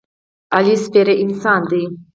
[0.55, 1.83] علي سپېره انسان دی.